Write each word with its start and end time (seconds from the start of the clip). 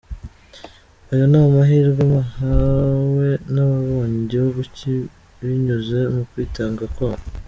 Ayo 1.11 1.23
ni 1.31 1.37
amahirwe 1.47 2.01
mwahawe 2.11 3.27
n’ababohoye 3.53 4.15
igihugu 4.21 4.59
binyuze 5.41 5.99
mu 6.13 6.21
kwitanga 6.29 6.83
kwabo. 6.95 7.25